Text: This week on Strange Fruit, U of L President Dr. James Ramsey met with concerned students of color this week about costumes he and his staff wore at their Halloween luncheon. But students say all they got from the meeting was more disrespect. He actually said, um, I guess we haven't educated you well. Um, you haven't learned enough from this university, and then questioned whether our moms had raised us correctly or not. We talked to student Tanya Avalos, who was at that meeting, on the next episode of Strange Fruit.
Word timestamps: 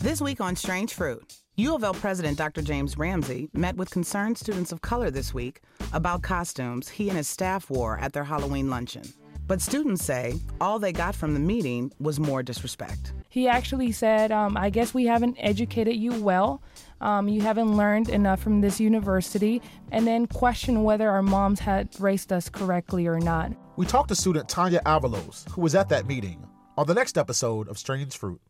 This 0.00 0.20
week 0.20 0.40
on 0.40 0.54
Strange 0.54 0.94
Fruit, 0.94 1.24
U 1.56 1.74
of 1.74 1.82
L 1.82 1.92
President 1.92 2.38
Dr. 2.38 2.62
James 2.62 2.96
Ramsey 2.96 3.50
met 3.52 3.74
with 3.74 3.90
concerned 3.90 4.38
students 4.38 4.70
of 4.70 4.80
color 4.80 5.10
this 5.10 5.34
week 5.34 5.60
about 5.92 6.22
costumes 6.22 6.88
he 6.88 7.08
and 7.08 7.18
his 7.18 7.26
staff 7.26 7.68
wore 7.68 7.98
at 7.98 8.12
their 8.12 8.22
Halloween 8.22 8.70
luncheon. 8.70 9.02
But 9.48 9.60
students 9.60 10.04
say 10.04 10.38
all 10.60 10.78
they 10.78 10.92
got 10.92 11.16
from 11.16 11.34
the 11.34 11.40
meeting 11.40 11.90
was 11.98 12.20
more 12.20 12.44
disrespect. 12.44 13.12
He 13.28 13.48
actually 13.48 13.90
said, 13.90 14.30
um, 14.30 14.56
I 14.56 14.70
guess 14.70 14.94
we 14.94 15.06
haven't 15.06 15.36
educated 15.40 15.96
you 15.96 16.12
well. 16.22 16.62
Um, 17.00 17.28
you 17.28 17.40
haven't 17.40 17.76
learned 17.76 18.08
enough 18.08 18.40
from 18.40 18.60
this 18.60 18.78
university, 18.78 19.60
and 19.90 20.06
then 20.06 20.28
questioned 20.28 20.84
whether 20.84 21.10
our 21.10 21.22
moms 21.22 21.58
had 21.58 21.88
raised 21.98 22.32
us 22.32 22.48
correctly 22.48 23.08
or 23.08 23.18
not. 23.18 23.50
We 23.74 23.84
talked 23.84 24.10
to 24.10 24.14
student 24.14 24.48
Tanya 24.48 24.80
Avalos, 24.86 25.50
who 25.50 25.60
was 25.60 25.74
at 25.74 25.88
that 25.88 26.06
meeting, 26.06 26.46
on 26.76 26.86
the 26.86 26.94
next 26.94 27.18
episode 27.18 27.66
of 27.66 27.78
Strange 27.78 28.16
Fruit. 28.16 28.40